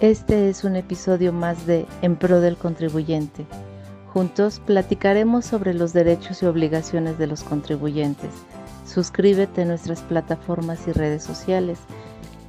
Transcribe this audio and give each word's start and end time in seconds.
Este 0.00 0.48
es 0.48 0.62
un 0.62 0.76
episodio 0.76 1.32
más 1.32 1.66
de 1.66 1.84
En 2.02 2.14
Pro 2.14 2.40
del 2.40 2.56
Contribuyente. 2.56 3.44
Juntos 4.12 4.62
platicaremos 4.64 5.44
sobre 5.44 5.74
los 5.74 5.92
derechos 5.92 6.40
y 6.40 6.46
obligaciones 6.46 7.18
de 7.18 7.26
los 7.26 7.42
contribuyentes. 7.42 8.30
Suscríbete 8.86 9.62
a 9.62 9.64
nuestras 9.64 10.02
plataformas 10.02 10.86
y 10.86 10.92
redes 10.92 11.24
sociales 11.24 11.80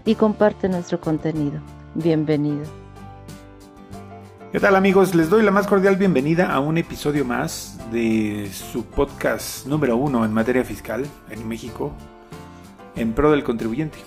y 0.06 0.14
comparte 0.14 0.70
nuestro 0.70 1.02
contenido. 1.02 1.60
Bienvenido. 1.96 2.66
¿Qué 4.52 4.60
tal 4.60 4.76
amigos? 4.76 5.16
Les 5.16 5.32
doy 5.32 5.42
la 5.42 5.50
más 5.50 5.66
cordial 5.66 5.96
bienvenida 5.96 6.54
a 6.54 6.60
un 6.60 6.78
episodio 6.78 7.26
más 7.26 7.80
de 7.92 8.48
su 8.54 8.86
podcast 8.86 9.66
número 9.66 9.98
uno 9.98 10.24
en 10.24 10.32
materia 10.32 10.64
fiscal 10.64 11.04
en 11.32 11.48
México, 11.48 11.94
En 12.96 13.14
Pro 13.14 13.32
del 13.32 13.44
Contribuyente. 13.44 13.98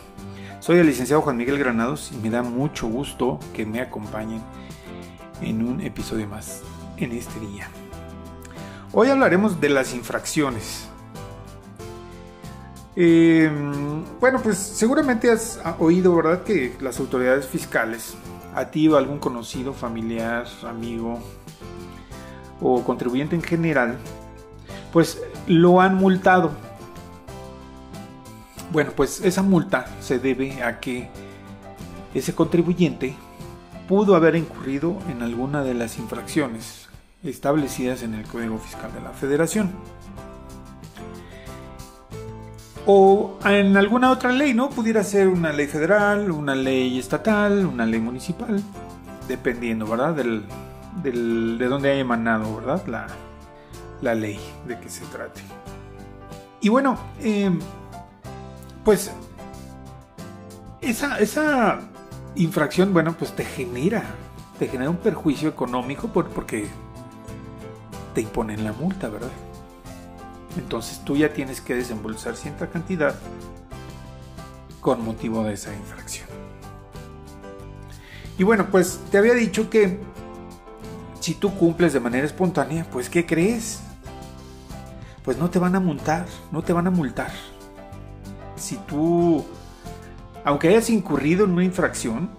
Soy 0.62 0.78
el 0.78 0.86
licenciado 0.86 1.22
Juan 1.22 1.36
Miguel 1.36 1.58
Granados 1.58 2.12
y 2.12 2.16
me 2.18 2.30
da 2.30 2.44
mucho 2.44 2.86
gusto 2.86 3.40
que 3.52 3.66
me 3.66 3.80
acompañen 3.80 4.40
en 5.40 5.66
un 5.66 5.80
episodio 5.80 6.28
más 6.28 6.62
en 6.98 7.10
este 7.10 7.40
día. 7.40 7.66
Hoy 8.92 9.08
hablaremos 9.08 9.60
de 9.60 9.70
las 9.70 9.92
infracciones. 9.92 10.86
Em, 12.94 14.04
bueno, 14.20 14.38
pues 14.40 14.56
seguramente 14.56 15.32
has 15.32 15.58
oído, 15.80 16.14
¿verdad?, 16.14 16.44
que 16.44 16.76
las 16.80 17.00
autoridades 17.00 17.44
fiscales, 17.44 18.14
a 18.54 18.66
ti 18.66 18.86
o 18.86 18.96
algún 18.96 19.18
conocido, 19.18 19.72
familiar, 19.72 20.46
amigo 20.62 21.18
o 22.60 22.84
contribuyente 22.84 23.34
en 23.34 23.42
general, 23.42 23.98
pues 24.92 25.20
lo 25.48 25.80
han 25.80 25.96
multado 25.96 26.52
bueno, 28.72 28.92
pues 28.96 29.20
esa 29.20 29.42
multa 29.42 29.86
se 30.00 30.18
debe 30.18 30.62
a 30.62 30.80
que 30.80 31.08
ese 32.14 32.34
contribuyente 32.34 33.14
pudo 33.88 34.16
haber 34.16 34.36
incurrido 34.36 34.96
en 35.10 35.22
alguna 35.22 35.62
de 35.62 35.74
las 35.74 35.98
infracciones 35.98 36.88
establecidas 37.22 38.02
en 38.02 38.14
el 38.14 38.24
Código 38.24 38.58
Fiscal 38.58 38.92
de 38.94 39.00
la 39.00 39.10
Federación. 39.10 39.70
O 42.86 43.38
en 43.44 43.76
alguna 43.76 44.10
otra 44.10 44.32
ley, 44.32 44.54
¿no? 44.54 44.70
Pudiera 44.70 45.04
ser 45.04 45.28
una 45.28 45.52
ley 45.52 45.68
federal, 45.68 46.30
una 46.32 46.54
ley 46.54 46.98
estatal, 46.98 47.64
una 47.64 47.86
ley 47.86 48.00
municipal, 48.00 48.60
dependiendo, 49.28 49.86
¿verdad? 49.86 50.14
Del, 50.14 50.44
de 51.58 51.66
dónde 51.66 51.92
haya 51.92 52.00
emanado, 52.00 52.56
¿verdad? 52.56 52.84
La, 52.86 53.06
la 54.00 54.14
ley 54.14 54.40
de 54.66 54.80
que 54.80 54.88
se 54.88 55.04
trate. 55.06 55.42
Y 56.60 56.68
bueno, 56.70 56.98
eh, 57.20 57.50
pues 58.84 59.10
esa, 60.80 61.18
esa 61.18 61.80
infracción, 62.34 62.92
bueno, 62.92 63.14
pues 63.16 63.32
te 63.32 63.44
genera, 63.44 64.02
te 64.58 64.68
genera 64.68 64.90
un 64.90 64.96
perjuicio 64.96 65.48
económico 65.48 66.08
porque 66.08 66.66
te 68.14 68.20
imponen 68.20 68.64
la 68.64 68.72
multa, 68.72 69.08
¿verdad? 69.08 69.30
Entonces 70.56 71.02
tú 71.04 71.16
ya 71.16 71.32
tienes 71.32 71.60
que 71.60 71.74
desembolsar 71.74 72.36
cierta 72.36 72.68
cantidad 72.68 73.14
con 74.80 75.04
motivo 75.04 75.44
de 75.44 75.54
esa 75.54 75.72
infracción. 75.74 76.28
Y 78.36 78.44
bueno, 78.44 78.66
pues 78.70 78.98
te 79.10 79.18
había 79.18 79.34
dicho 79.34 79.70
que 79.70 80.00
si 81.20 81.34
tú 81.34 81.54
cumples 81.54 81.92
de 81.92 82.00
manera 82.00 82.26
espontánea, 82.26 82.84
pues 82.90 83.08
¿qué 83.08 83.24
crees? 83.24 83.80
Pues 85.24 85.38
no 85.38 85.48
te 85.48 85.60
van 85.60 85.76
a 85.76 85.80
multar, 85.80 86.26
no 86.50 86.62
te 86.62 86.72
van 86.72 86.88
a 86.88 86.90
multar 86.90 87.30
si 88.72 88.78
tú, 88.86 89.44
aunque 90.44 90.68
hayas 90.68 90.88
incurrido 90.88 91.44
en 91.44 91.52
una 91.52 91.64
infracción, 91.64 92.30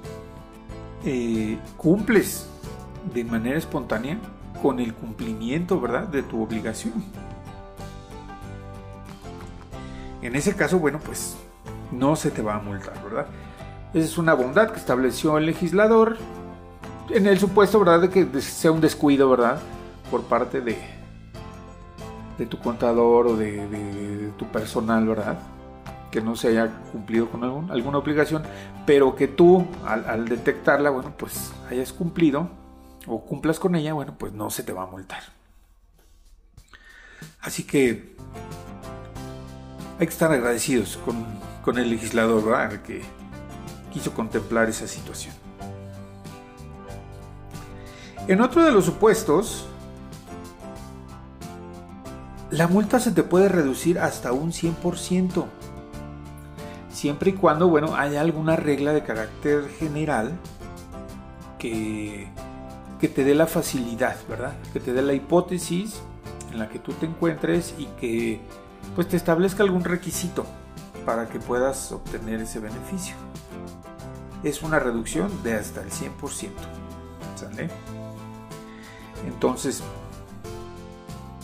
eh, 1.05 1.59
cumples 1.77 2.49
de 3.13 3.23
manera 3.23 3.55
espontánea 3.55 4.17
con 4.59 4.79
el 4.79 4.95
cumplimiento, 4.95 5.79
¿verdad?, 5.79 6.07
de 6.07 6.23
tu 6.23 6.41
obligación. 6.41 6.93
En 10.23 10.35
ese 10.35 10.55
caso, 10.55 10.79
bueno, 10.79 10.99
pues 11.05 11.35
no 11.91 12.15
se 12.15 12.31
te 12.31 12.41
va 12.41 12.55
a 12.55 12.59
multar, 12.59 12.95
¿verdad? 13.03 13.27
Esa 13.93 14.05
es 14.05 14.17
una 14.17 14.33
bondad 14.33 14.71
que 14.71 14.79
estableció 14.79 15.37
el 15.37 15.45
legislador 15.45 16.17
en 17.11 17.27
el 17.27 17.37
supuesto, 17.37 17.77
¿verdad?, 17.77 18.01
de 18.01 18.09
que 18.09 18.41
sea 18.41 18.71
un 18.71 18.81
descuido, 18.81 19.29
¿verdad?, 19.29 19.59
por 20.09 20.23
parte 20.23 20.61
de, 20.61 20.77
de 22.39 22.45
tu 22.47 22.57
contador 22.57 23.27
o 23.27 23.35
de 23.35 24.31
tu 24.35 24.47
personal, 24.47 25.07
¿verdad? 25.07 25.37
Que 26.13 26.21
no 26.21 26.35
se 26.35 26.49
haya 26.49 26.69
cumplido 26.91 27.27
con 27.27 27.43
alguna 27.71 27.97
obligación, 27.97 28.43
pero 28.85 29.15
que 29.15 29.27
tú 29.27 29.65
al, 29.83 30.29
detectarla, 30.29 30.91
bueno, 30.91 31.11
pues 31.17 31.51
hayas 31.71 31.91
cumplido 31.91 32.49
o 33.07 33.25
cumplas 33.25 33.59
con 33.59 33.73
ella, 33.73 33.93
bueno, 33.93 34.15
pues 34.15 34.31
no 34.31 34.51
se 34.51 34.61
te 34.61 34.73
va 34.73 34.83
a 34.83 34.85
multar. 34.85 35.23
Así 37.41 37.63
que 37.63 38.15
hay 39.99 40.05
que 40.05 40.13
estar 40.13 40.31
agradecidos 40.31 40.99
con, 41.63 41.79
el 41.79 41.89
legislador, 41.89 42.45
¿verdad? 42.45 42.83
que 42.83 43.01
quiso 43.91 44.13
contemplar 44.13 44.69
esa 44.69 44.87
situación. 44.87 45.33
En 48.27 48.39
otro 48.39 48.63
de 48.63 48.71
los 48.71 48.85
supuestos, 48.85 49.65
la 52.51 52.67
multa 52.67 52.99
se 52.99 53.11
te 53.11 53.23
puede 53.23 53.49
reducir 53.49 53.97
hasta 53.97 54.31
un 54.31 54.51
100% 54.51 55.47
siempre 57.03 57.31
y 57.31 57.33
cuando, 57.33 57.67
bueno, 57.67 57.97
haya 57.97 58.21
alguna 58.21 58.55
regla 58.55 58.93
de 58.93 59.03
carácter 59.03 59.67
general 59.77 60.31
que, 61.59 62.29
te 63.01 63.25
dé 63.25 63.35
la 63.35 63.45
facilidad, 63.45 64.15
¿verdad? 64.29 64.53
Que 64.71 64.79
te 64.79 64.93
dé 64.93 65.01
la 65.01 65.11
hipótesis 65.11 65.99
en 66.53 66.59
la 66.59 66.69
que 66.69 66.79
tú 66.79 66.93
te 66.93 67.05
encuentres 67.05 67.75
y 67.77 67.87
que 67.99 68.39
pues 68.95 69.09
te 69.09 69.17
establezca 69.17 69.63
algún 69.63 69.83
requisito 69.83 70.45
para 71.05 71.27
que 71.27 71.39
puedas 71.39 71.91
obtener 71.91 72.39
ese 72.39 72.59
beneficio. 72.59 73.15
Es 74.41 74.63
una 74.63 74.79
reducción 74.79 75.29
de 75.43 75.55
hasta 75.55 75.81
el 75.81 75.89
100%. 75.89 76.51
¿Sale? 77.35 77.69
Entonces, 79.27 79.83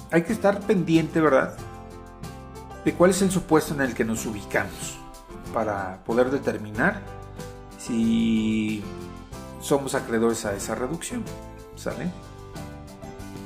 hay 0.10 0.24
que 0.24 0.32
estar 0.32 0.62
pendiente, 0.62 1.20
¿verdad? 1.20 1.58
De 2.86 2.94
cuál 2.94 3.12
es 3.12 3.22
el 3.22 3.30
supuesto 3.30 3.74
en 3.74 3.82
el 3.82 3.94
que 3.94 4.06
nos 4.06 4.26
ubicamos 4.26 5.00
para 5.54 6.04
poder 6.06 6.32
determinar 6.32 7.02
si 7.78 8.84
somos 9.62 9.96
acreedores 9.96 10.46
a 10.46 10.54
esa 10.54 10.76
reducción. 10.76 11.24
¿Sale? 11.76 12.12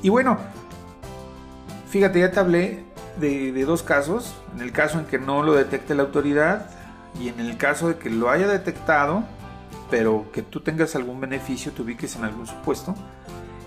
Y 0.02 0.10
bueno, 0.10 0.38
fíjate, 1.90 2.20
ya 2.20 2.32
te 2.32 2.40
hablé 2.40 2.84
de, 3.20 3.64
dos 3.66 3.84
casos. 3.84 4.34
En 4.56 4.62
el 4.62 4.72
caso 4.72 5.00
en 5.00 5.06
que 5.06 5.20
no 5.20 5.44
lo 5.44 5.54
detecte 5.54 5.96
la 5.96 6.04
autoridad 6.04 6.70
y 7.20 7.30
en 7.30 7.40
el 7.40 7.58
caso 7.58 7.88
de 7.88 7.98
que 7.98 8.10
lo 8.10 8.30
haya 8.30 8.48
detectado, 8.48 9.24
pero 9.90 10.26
que 10.32 10.42
tú 10.42 10.62
tengas 10.62 10.96
algún 10.96 11.22
beneficio, 11.22 11.72
te 11.72 11.82
ubiques 11.82 12.16
en 12.16 12.26
algún 12.26 12.48
supuesto 12.48 12.96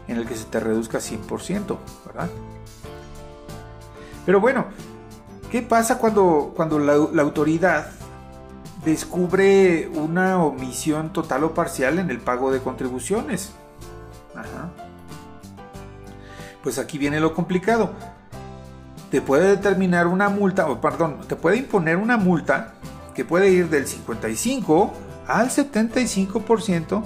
en 0.09 0.17
el 0.19 0.27
que 0.27 0.37
se 0.37 0.45
te 0.45 0.61
reduzca 0.61 0.99
100%, 0.99 1.77
¿verdad? 2.07 2.29
Pero 4.25 4.41
bueno, 4.41 4.67
¿qué 5.51 5.63
pasa 5.63 5.99
cuando, 5.99 6.53
cuando 6.55 6.79
la, 6.79 6.97
la 7.13 7.23
autoridad 7.23 7.91
descubre 8.87 9.89
una 9.89 10.43
omisión 10.43 11.13
total 11.13 11.43
o 11.43 11.55
parcial 11.55 11.99
en 11.99 12.09
el 12.09 12.21
pago 12.21 12.53
de 12.53 12.61
contribuciones. 12.61 13.53
Pues 16.63 16.79
aquí 16.79 16.97
viene 16.97 17.19
lo 17.19 17.35
complicado. 17.35 17.91
Te 19.11 19.21
puede 19.21 19.49
determinar 19.49 20.07
una 20.07 20.29
multa, 20.29 20.69
o 20.69 20.81
perdón, 20.81 21.19
te 21.29 21.35
puede 21.35 21.57
imponer 21.57 21.97
una 21.97 22.17
multa 22.17 22.75
que 23.13 23.25
puede 23.25 23.51
ir 23.51 23.69
del 23.69 23.89
55 23.89 24.93
al 25.27 25.51
75% 25.51 27.03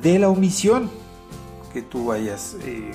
de 0.00 0.18
la 0.18 0.30
omisión 0.30 0.90
que 1.72 1.82
tú 1.82 2.12
hayas 2.12 2.56
eh, 2.62 2.92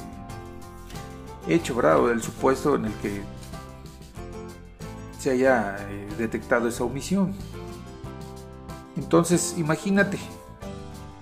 hecho, 1.47 1.75
¿verdad? 1.75 1.99
O 1.99 2.07
del 2.07 2.23
supuesto 2.23 2.75
en 2.75 2.85
el 2.85 2.93
que 2.93 3.21
se 5.19 5.31
haya 5.31 5.77
eh, 5.89 6.07
detectado 6.17 6.67
esa 6.67 6.83
omisión. 6.83 7.35
Entonces, 8.95 9.55
imagínate, 9.57 10.19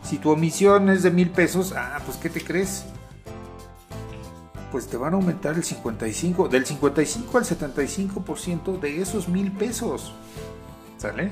si 0.03 0.17
tu 0.17 0.31
omisión 0.31 0.89
es 0.89 1.03
de 1.03 1.11
mil 1.11 1.29
pesos, 1.29 1.73
ah, 1.75 1.99
pues 2.05 2.17
¿qué 2.17 2.29
te 2.29 2.43
crees? 2.43 2.85
Pues 4.71 4.87
te 4.87 4.97
van 4.97 5.13
a 5.13 5.17
aumentar 5.17 5.55
el 5.55 5.63
55, 5.63 6.47
del 6.47 6.65
55 6.65 7.37
al 7.37 7.43
75% 7.43 8.79
de 8.79 9.01
esos 9.01 9.27
mil 9.27 9.51
pesos. 9.51 10.13
¿Sale? 10.97 11.31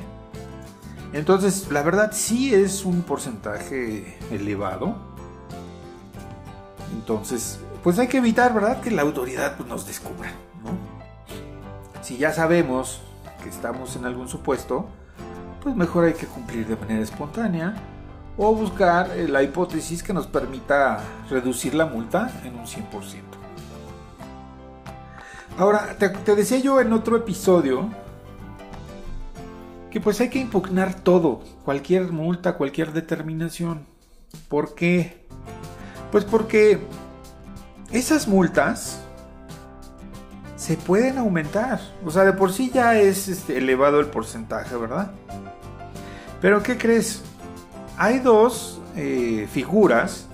Entonces, 1.14 1.70
la 1.72 1.82
verdad 1.84 2.12
sí 2.14 2.54
es 2.54 2.86
un 2.86 3.02
porcentaje 3.02 4.18
elevado. 4.32 4.96
Entonces, 6.94 7.60
pues 7.84 7.98
hay 8.00 8.08
que 8.08 8.18
evitar, 8.18 8.54
¿verdad? 8.54 8.82
Que 8.82 8.92
la 8.92 9.02
autoridad 9.02 9.58
pues, 9.58 9.68
nos 9.68 9.88
descubra. 9.88 10.32
Si 12.02 12.18
ya 12.18 12.34
sabemos 12.34 13.02
que 13.44 13.50
estamos 13.50 13.96
en 13.96 14.06
algún 14.06 14.28
supuesto, 14.28 14.88
pues 15.62 15.76
mejor 15.76 16.06
hay 16.06 16.14
que 16.14 16.26
cumplir 16.26 16.68
de 16.68 16.76
manera 16.76 17.02
espontánea 17.02 17.76
o 18.38 18.56
buscar 18.56 19.12
eh, 19.18 19.28
la 19.28 19.44
hipótesis 19.44 20.02
que 20.02 20.14
nos 20.14 20.28
permita 20.28 21.04
reducir 21.30 21.74
la 21.74 21.86
multa 21.86 22.32
en 22.44 22.56
un 22.58 22.66
100%. 22.66 22.84
Ahora, 25.58 25.96
te, 25.98 26.10
te 26.10 26.36
decía 26.36 26.60
yo 26.60 26.80
en 26.80 26.94
otro 26.94 27.18
episodio 27.18 27.90
que 29.92 30.00
pues 30.00 30.22
hay 30.22 30.30
que 30.30 30.40
impugnar 30.40 30.94
todo, 30.94 31.42
cualquier 31.66 32.12
multa, 32.12 32.56
cualquier 32.56 32.94
determinación. 32.94 33.86
¿Por 34.48 34.76
qué? 34.76 35.26
Pues 36.12 36.24
porque 36.24 36.80
esas 37.92 38.28
multas 38.28 39.02
se 40.60 40.76
pueden 40.76 41.18
aumentar. 41.18 41.80
O 42.06 42.12
sea, 42.12 42.26
de 42.26 42.34
por 42.34 42.52
sí 42.52 42.70
ya 42.72 43.00
es 43.00 43.30
este, 43.30 43.58
elevado 43.58 44.02
el 44.02 44.08
porcentaje, 44.08 44.76
¿verdad? 44.76 45.12
Pero 46.42 46.62
¿qué 46.62 46.78
crees? 46.78 47.24
Hay 47.98 48.20
dos 48.20 48.82
eh, 48.98 49.48
figuras 49.52 50.28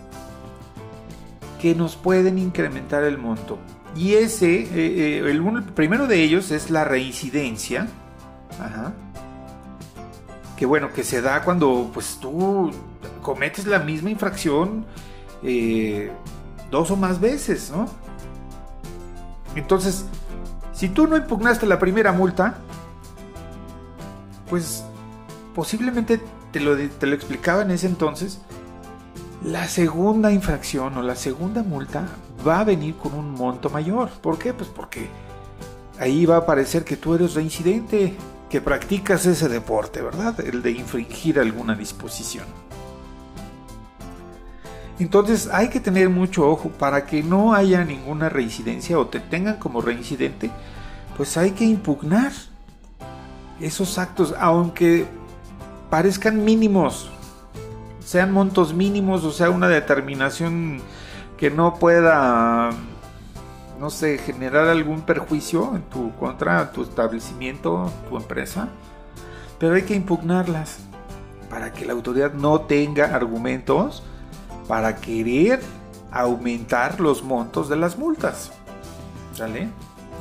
que 1.61 1.75
nos 1.75 1.95
pueden 1.95 2.39
incrementar 2.39 3.03
el 3.03 3.19
monto. 3.19 3.59
Y 3.95 4.15
ese, 4.15 4.61
eh, 4.61 4.67
eh, 4.73 5.19
el, 5.19 5.45
el, 5.45 5.63
primero 5.75 6.07
de 6.07 6.23
ellos 6.23 6.49
es 6.49 6.71
la 6.71 6.83
reincidencia. 6.83 7.87
Ajá 8.59 8.93
que 10.57 10.65
bueno, 10.65 10.93
que 10.93 11.03
se 11.03 11.21
da 11.21 11.43
cuando 11.43 11.91
pues 11.93 12.17
tú 12.21 12.71
cometes 13.21 13.65
la 13.65 13.79
misma 13.79 14.09
infracción 14.09 14.85
dos 16.71 16.91
o 16.91 16.95
más 16.95 17.19
veces, 17.19 17.73
¿no? 17.75 17.89
Entonces, 19.55 20.05
si 20.73 20.89
tú 20.89 21.07
no 21.07 21.17
impugnaste 21.17 21.65
la 21.65 21.79
primera 21.79 22.11
multa, 22.11 22.55
pues 24.49 24.83
posiblemente 25.53 26.21
te 26.51 26.59
lo, 26.59 26.75
te 26.77 27.07
lo 27.07 27.15
explicaba 27.15 27.61
en 27.61 27.71
ese 27.71 27.87
entonces, 27.87 28.39
la 29.43 29.67
segunda 29.67 30.31
infracción 30.31 30.97
o 30.97 31.01
la 31.01 31.15
segunda 31.15 31.63
multa 31.63 32.07
va 32.45 32.59
a 32.59 32.63
venir 32.63 32.95
con 32.95 33.13
un 33.13 33.31
monto 33.31 33.69
mayor. 33.69 34.09
¿Por 34.09 34.37
qué? 34.37 34.53
Pues 34.53 34.69
porque 34.69 35.07
ahí 35.99 36.25
va 36.25 36.37
a 36.37 36.45
parecer 36.45 36.83
que 36.83 36.97
tú 36.97 37.15
eres 37.15 37.33
reincidente 37.35 38.15
que 38.49 38.61
practicas 38.61 39.25
ese 39.25 39.49
deporte, 39.49 40.01
¿verdad? 40.01 40.39
El 40.39 40.61
de 40.61 40.71
infringir 40.71 41.39
alguna 41.39 41.75
disposición. 41.75 42.45
Entonces 44.99 45.49
hay 45.51 45.69
que 45.69 45.79
tener 45.79 46.09
mucho 46.09 46.49
ojo. 46.49 46.69
Para 46.69 47.05
que 47.05 47.23
no 47.23 47.53
haya 47.53 47.83
ninguna 47.83 48.29
reincidencia 48.29 48.97
o 48.97 49.07
te 49.07 49.19
tengan 49.19 49.57
como 49.57 49.81
reincidente, 49.81 50.51
pues 51.17 51.37
hay 51.37 51.51
que 51.51 51.65
impugnar 51.65 52.31
esos 53.59 53.97
actos, 53.97 54.33
aunque 54.39 55.05
parezcan 55.89 56.43
mínimos, 56.43 57.09
sean 58.03 58.31
montos 58.31 58.73
mínimos, 58.73 59.23
o 59.23 59.31
sea, 59.31 59.49
una 59.49 59.69
determinación 59.69 60.81
que 61.37 61.49
no 61.49 61.75
pueda 61.75 62.71
no 63.79 63.89
sé, 63.89 64.17
generar 64.17 64.67
algún 64.67 65.01
perjuicio 65.01 65.75
en 65.75 65.83
tu 65.83 66.15
contra, 66.15 66.71
tu 66.71 66.83
establecimiento, 66.83 67.91
tu 68.09 68.17
empresa, 68.17 68.69
pero 69.59 69.75
hay 69.75 69.83
que 69.83 69.95
impugnarlas 69.95 70.79
para 71.49 71.71
que 71.73 71.85
la 71.85 71.93
autoridad 71.93 72.33
no 72.33 72.61
tenga 72.61 73.15
argumentos 73.15 74.03
para 74.67 74.95
querer 74.97 75.61
aumentar 76.11 76.99
los 76.99 77.23
montos 77.23 77.69
de 77.69 77.75
las 77.75 77.97
multas. 77.97 78.51
¿Sale? 79.33 79.69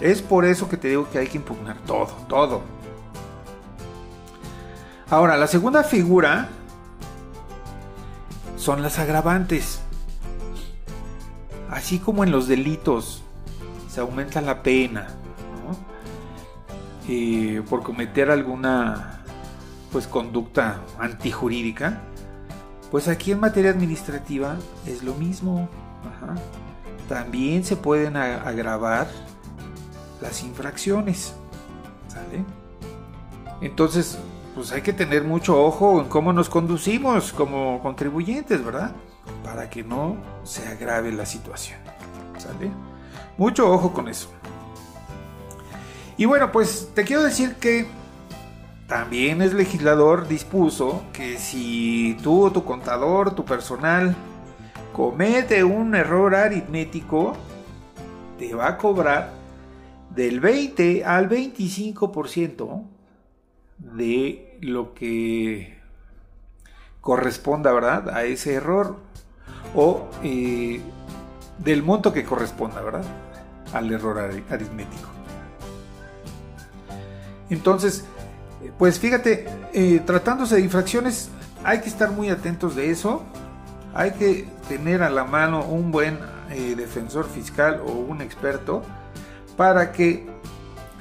Es 0.00 0.22
por 0.22 0.44
eso 0.44 0.68
que 0.68 0.76
te 0.76 0.88
digo 0.88 1.08
que 1.10 1.18
hay 1.18 1.28
que 1.28 1.38
impugnar 1.38 1.78
todo, 1.86 2.12
todo. 2.28 2.62
Ahora, 5.08 5.36
la 5.36 5.46
segunda 5.46 5.84
figura 5.84 6.48
son 8.56 8.82
las 8.82 8.98
agravantes. 8.98 9.80
Así 11.70 11.98
como 11.98 12.24
en 12.24 12.30
los 12.30 12.48
delitos 12.48 13.22
se 13.88 14.00
aumenta 14.00 14.40
la 14.40 14.62
pena 14.62 15.08
por 17.68 17.82
cometer 17.82 18.30
alguna 18.30 19.20
pues 19.92 20.06
conducta 20.06 20.80
antijurídica, 20.98 22.00
pues 22.94 23.08
aquí 23.08 23.32
en 23.32 23.40
materia 23.40 23.72
administrativa 23.72 24.56
es 24.86 25.02
lo 25.02 25.14
mismo. 25.14 25.68
También 27.08 27.64
se 27.64 27.74
pueden 27.74 28.16
agravar 28.16 29.08
las 30.20 30.44
infracciones. 30.44 31.34
Entonces, 33.60 34.16
pues 34.54 34.70
hay 34.70 34.82
que 34.82 34.92
tener 34.92 35.24
mucho 35.24 35.60
ojo 35.60 36.00
en 36.00 36.08
cómo 36.08 36.32
nos 36.32 36.48
conducimos 36.48 37.32
como 37.32 37.82
contribuyentes, 37.82 38.64
¿verdad? 38.64 38.92
Para 39.42 39.68
que 39.68 39.82
no 39.82 40.16
se 40.44 40.64
agrave 40.68 41.10
la 41.10 41.26
situación. 41.26 41.80
¿Sale? 42.38 42.70
Mucho 43.36 43.72
ojo 43.72 43.92
con 43.92 44.06
eso. 44.06 44.28
Y 46.16 46.26
bueno, 46.26 46.52
pues 46.52 46.90
te 46.94 47.02
quiero 47.02 47.24
decir 47.24 47.56
que 47.56 47.88
también 48.94 49.42
el 49.42 49.56
legislador 49.56 50.28
dispuso 50.28 51.02
que 51.12 51.36
si 51.36 52.16
tú 52.22 52.48
tu 52.52 52.62
contador, 52.62 53.34
tu 53.34 53.44
personal, 53.44 54.14
comete 54.92 55.64
un 55.64 55.96
error 55.96 56.36
aritmético, 56.36 57.32
te 58.38 58.54
va 58.54 58.68
a 58.68 58.78
cobrar 58.78 59.32
del 60.14 60.38
20 60.38 61.04
al 61.04 61.28
25% 61.28 62.84
de 63.78 64.58
lo 64.60 64.94
que 64.94 65.76
corresponda, 67.00 67.72
¿verdad? 67.72 68.10
A 68.10 68.22
ese 68.22 68.54
error. 68.54 68.98
O 69.74 70.06
eh, 70.22 70.80
del 71.58 71.82
monto 71.82 72.12
que 72.12 72.22
corresponda, 72.22 72.80
¿verdad? 72.80 73.04
Al 73.72 73.90
error 73.90 74.20
aritmético. 74.20 75.08
Entonces, 77.50 78.04
pues 78.78 78.98
fíjate, 78.98 79.46
eh, 79.72 80.02
tratándose 80.04 80.56
de 80.56 80.62
infracciones, 80.62 81.30
hay 81.64 81.80
que 81.80 81.88
estar 81.88 82.10
muy 82.10 82.28
atentos 82.28 82.76
de 82.76 82.90
eso. 82.90 83.22
Hay 83.94 84.12
que 84.12 84.48
tener 84.68 85.02
a 85.02 85.10
la 85.10 85.24
mano 85.24 85.64
un 85.64 85.90
buen 85.90 86.18
eh, 86.50 86.74
defensor 86.76 87.28
fiscal 87.28 87.80
o 87.86 87.92
un 87.92 88.20
experto 88.20 88.82
para 89.56 89.92
que 89.92 90.26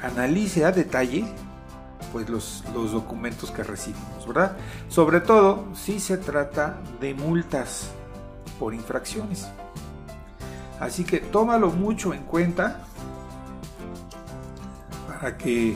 analice 0.02 0.64
a 0.66 0.72
detalle 0.72 1.26
pues 2.12 2.30
los, 2.30 2.64
los, 2.76 2.92
documentos 2.92 3.50
que 3.50 3.64
recibimos, 3.64 4.28
¿verdad? 4.28 4.56
Sobre 4.88 5.20
todo 5.20 5.66
si 5.74 6.00
se 6.00 6.18
trata 6.18 6.78
de 7.02 7.16
multas 7.16 7.90
por 8.60 8.76
infracciones. 8.76 9.48
Así 10.80 11.04
que 11.04 11.20
tómalo 11.20 11.72
mucho 11.72 12.14
en 12.14 12.24
cuenta 12.24 12.82
para 15.08 15.38
que 15.38 15.76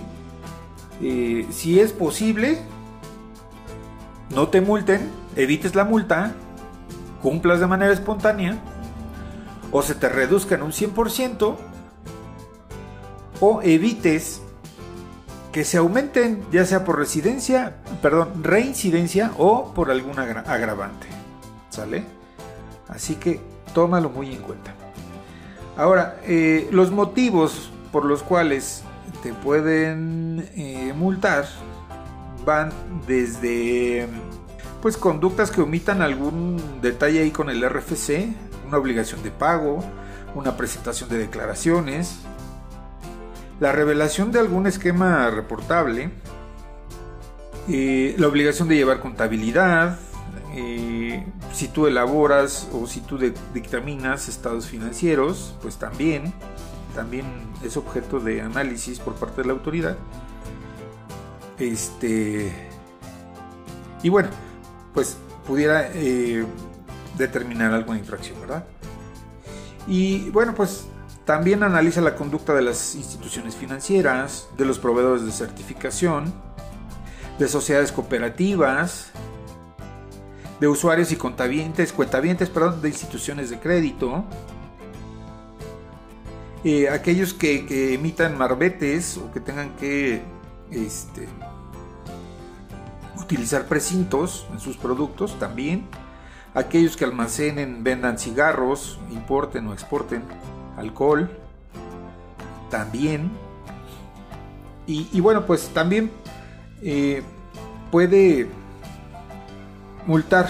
eh, 1.01 1.47
si 1.51 1.79
es 1.79 1.93
posible 1.93 2.59
no 4.29 4.49
te 4.49 4.61
multen, 4.61 5.09
evites 5.35 5.75
la 5.75 5.85
multa, 5.85 6.33
cumplas 7.21 7.59
de 7.59 7.67
manera 7.67 7.93
espontánea 7.93 8.57
o 9.71 9.81
se 9.81 9.95
te 9.95 10.09
reduzca 10.09 10.55
en 10.55 10.63
un 10.63 10.71
100% 10.71 11.55
o 13.39 13.61
evites 13.61 14.41
que 15.51 15.63
se 15.63 15.77
aumenten 15.77 16.45
ya 16.51 16.65
sea 16.65 16.83
por 16.83 16.97
residencia, 16.97 17.77
perdón, 18.01 18.43
reincidencia 18.43 19.31
o 19.37 19.73
por 19.73 19.91
alguna 19.91 20.23
agravante. 20.23 21.07
¿Sale? 21.69 22.03
Así 22.87 23.15
que 23.15 23.39
tómalo 23.73 24.09
muy 24.09 24.33
en 24.33 24.41
cuenta. 24.41 24.73
Ahora, 25.77 26.19
eh, 26.23 26.67
los 26.71 26.91
motivos 26.91 27.71
por 27.91 28.05
los 28.05 28.23
cuales 28.23 28.83
pueden 29.33 30.49
eh, 30.55 30.93
multar 30.95 31.45
van 32.45 32.71
desde 33.07 34.07
pues 34.81 34.95
conductas 34.95 35.51
que 35.51 35.61
omitan 35.61 36.01
algún 36.01 36.61
detalle 36.81 37.19
ahí 37.19 37.31
con 37.31 37.49
el 37.49 37.67
RFC, 37.67 38.29
una 38.67 38.77
obligación 38.77 39.21
de 39.23 39.31
pago, 39.31 39.83
una 40.35 40.55
presentación 40.55 41.09
de 41.09 41.17
declaraciones, 41.17 42.19
la 43.59 43.71
revelación 43.71 44.31
de 44.31 44.39
algún 44.39 44.67
esquema 44.67 45.29
reportable, 45.29 46.11
eh, 47.67 48.15
la 48.17 48.27
obligación 48.27 48.67
de 48.69 48.75
llevar 48.75 49.01
contabilidad, 49.01 49.99
eh, 50.55 51.25
si 51.53 51.67
tú 51.67 51.87
elaboras 51.87 52.69
o 52.71 52.87
si 52.87 53.01
tú 53.01 53.17
dictaminas 53.53 54.29
estados 54.29 54.67
financieros, 54.67 55.55
pues 55.61 55.77
también, 55.77 56.33
también 56.97 57.27
es 57.63 57.77
objeto 57.77 58.19
de 58.19 58.41
análisis 58.41 58.99
por 58.99 59.13
parte 59.13 59.43
de 59.43 59.47
la 59.47 59.53
autoridad. 59.53 59.95
Este. 61.59 62.51
Y 64.01 64.09
bueno, 64.09 64.29
pues 64.95 65.15
pudiera 65.45 65.91
eh, 65.93 66.43
determinar 67.15 67.71
alguna 67.71 67.99
infracción, 67.99 68.41
¿verdad? 68.41 68.65
Y 69.87 70.31
bueno, 70.31 70.55
pues 70.55 70.87
también 71.23 71.61
analiza 71.61 72.01
la 72.01 72.15
conducta 72.15 72.55
de 72.55 72.63
las 72.63 72.95
instituciones 72.95 73.55
financieras, 73.55 74.47
de 74.57 74.65
los 74.65 74.79
proveedores 74.79 75.23
de 75.23 75.31
certificación, 75.31 76.33
de 77.37 77.47
sociedades 77.47 77.91
cooperativas, 77.91 79.11
de 80.59 80.67
usuarios 80.67 81.11
y 81.11 81.15
contabientes, 81.15 81.93
cuentavientes 81.93 82.49
perdón, 82.49 82.81
de 82.81 82.89
instituciones 82.89 83.51
de 83.51 83.59
crédito, 83.59 84.25
aquellos 86.91 87.33
que, 87.33 87.93
emitan 87.93 88.37
marbetes 88.37 89.17
o 89.17 89.31
que 89.31 89.39
tengan 89.39 89.75
que 89.77 90.21
este, 90.71 91.27
utilizar 93.19 93.65
precintos 93.65 94.47
en 94.51 94.59
sus 94.59 94.75
productos 94.77 95.37
también, 95.39 95.87
aquellos 96.53 96.97
que 96.97 97.05
almacenen, 97.05 97.83
vendan 97.83 98.17
cigarros, 98.17 98.99
importen 99.11 99.67
o 99.67 99.73
exporten 99.73 100.23
alcohol, 100.77 101.29
también, 102.69 103.31
y, 104.89 105.19
bueno, 105.19 105.45
pues 105.45 105.67
también 105.73 106.09
eh, 106.81 107.21
puede 107.91 108.47
multar 110.05 110.47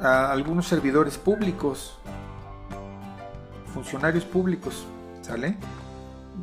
a 0.00 0.30
algunos 0.30 0.68
servidores 0.68 1.18
públicos, 1.18 1.98
funcionarios 3.74 4.24
públicos, 4.24 4.86
¿sale? 5.28 5.56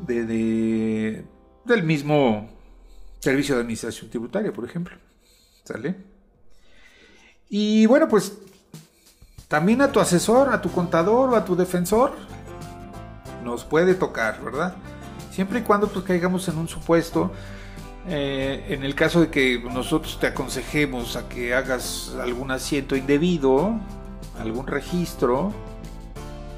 De, 0.06 1.26
del 1.66 1.84
mismo 1.84 2.50
servicio 3.20 3.56
de 3.56 3.62
administración 3.62 4.10
tributaria, 4.10 4.54
por 4.54 4.66
ejemplo, 4.66 4.96
¿sale? 5.64 5.96
Y 7.50 7.86
bueno, 7.88 8.08
pues 8.08 8.38
también 9.48 9.82
a 9.82 9.92
tu 9.92 10.00
asesor, 10.00 10.50
a 10.50 10.62
tu 10.62 10.72
contador 10.72 11.30
o 11.30 11.36
a 11.36 11.44
tu 11.44 11.56
defensor 11.56 12.14
nos 13.44 13.64
puede 13.64 13.96
tocar, 13.96 14.44
¿verdad? 14.44 14.76
Siempre 15.32 15.60
y 15.60 15.62
cuando 15.64 15.88
pues 15.88 16.06
caigamos 16.06 16.48
en 16.48 16.58
un 16.58 16.68
supuesto 16.68 17.32
eh, 18.08 18.66
en 18.70 18.84
el 18.84 18.94
caso 18.94 19.22
de 19.22 19.30
que 19.30 19.60
nosotros 19.60 20.20
te 20.20 20.28
aconsejemos 20.28 21.16
a 21.16 21.28
que 21.28 21.56
hagas 21.56 22.16
algún 22.22 22.52
asiento 22.52 22.96
indebido, 22.96 23.80
algún 24.40 24.68
registro, 24.68 25.52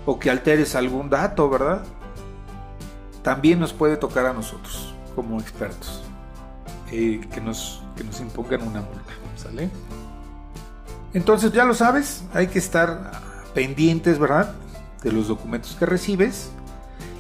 o 0.06 0.20
que 0.20 0.30
alteres 0.30 0.76
algún 0.76 1.10
dato, 1.10 1.50
¿verdad? 1.50 1.84
También 3.28 3.60
nos 3.60 3.74
puede 3.74 3.98
tocar 3.98 4.26
a 4.26 4.32
nosotros, 4.32 4.94
como 5.14 5.42
expertos, 5.42 6.02
eh, 6.94 7.20
que, 7.34 7.42
nos, 7.42 7.84
que 7.98 8.06
nos 8.06 8.22
impongan 8.22 8.62
una 8.62 8.80
multa, 8.80 9.12
¿sale? 9.36 9.70
Entonces 11.14 11.52
ya 11.52 11.66
lo 11.66 11.74
sabes, 11.74 12.24
hay 12.34 12.48
que 12.48 12.58
estar 12.58 13.12
pendientes, 13.54 14.18
¿verdad? 14.18 14.56
De 15.04 15.12
los 15.12 15.28
documentos 15.28 15.76
que 15.78 15.86
recibes 15.86 16.52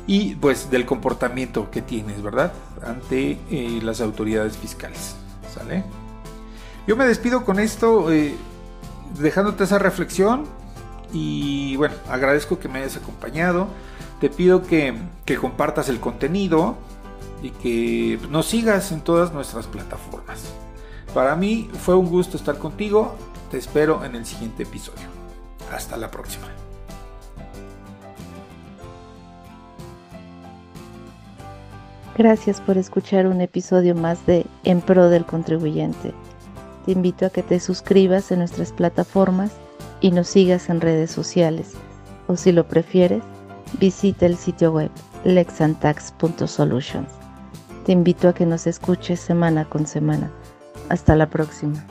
y 0.07 0.35
pues 0.35 0.71
del 0.71 0.85
comportamiento 0.85 1.69
que 1.71 1.81
tienes, 1.81 2.21
¿verdad? 2.21 2.53
Ante 2.85 3.37
eh, 3.51 3.81
las 3.83 3.99
autoridades 3.99 4.55
fiscales. 4.55 5.17
¿Sale? 5.53 5.83
Yo 6.87 6.95
me 6.95 7.05
despido 7.05 7.43
con 7.43 7.59
esto, 7.59 8.13
eh, 8.13 8.33
dejándote 9.19 9.65
esa 9.65 9.77
reflexión 9.77 10.45
y 11.11 11.75
bueno, 11.75 11.95
agradezco 12.09 12.59
que 12.59 12.69
me 12.69 12.79
hayas 12.79 12.95
acompañado. 12.95 13.67
Te 14.19 14.29
pido 14.29 14.63
que, 14.63 14.95
compartas 15.39 15.89
el 15.89 15.99
contenido 15.99 16.75
y 17.43 17.51
que 17.51 18.19
nos 18.29 18.47
sigas 18.47 18.91
en 18.91 19.01
todas 19.01 19.31
nuestras 19.31 19.67
plataformas. 19.67 20.43
Para 21.13 21.35
mí 21.35 21.69
fue 21.81 21.95
un 21.95 22.09
gusto 22.09 22.35
estar 22.35 22.57
contigo. 22.57 23.15
Te 23.51 23.57
espero 23.57 24.03
en 24.03 24.15
el 24.15 24.25
siguiente 24.25 24.63
episodio. 24.63 25.07
Hasta 25.71 25.97
la 25.97 26.09
próxima. 26.09 26.47
Gracias 32.17 32.59
por 32.59 32.79
escuchar 32.79 33.27
un 33.27 33.41
episodio 33.41 33.93
más 33.93 34.25
de 34.25 34.47
En 34.63 34.81
Pro 34.81 35.09
del 35.09 35.25
Contribuyente. 35.25 36.13
Te 36.87 36.91
invito 36.93 37.27
a 37.27 37.29
que 37.29 37.43
te 37.43 37.59
suscribas 37.59 38.31
en 38.31 38.39
nuestras 38.39 38.71
plataformas 38.71 39.51
y 40.01 40.09
nos 40.09 40.27
sigas 40.27 40.69
en 40.69 40.81
redes 40.81 41.11
sociales. 41.11 41.73
O 42.27 42.35
si 42.35 42.51
lo 42.51 42.67
prefieres, 42.67 43.21
visita 43.79 44.25
el 44.25 44.37
sitio 44.37 44.71
web 44.71 44.91
lexantax.solutions. 45.23 47.09
Te 47.85 47.91
invito 47.91 48.29
a 48.29 48.33
que 48.33 48.45
nos 48.45 48.67
escuches 48.67 49.19
semana 49.19 49.65
con 49.65 49.87
semana. 49.87 50.31
Hasta 50.89 51.15
la 51.15 51.29
próxima. 51.29 51.85